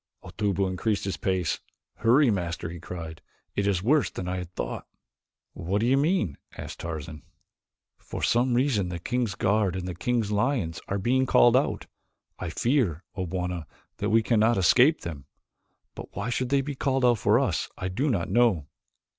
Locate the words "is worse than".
3.67-4.27